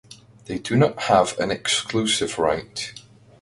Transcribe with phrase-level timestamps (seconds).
[0.45, 2.91] They do not have an exclusive right.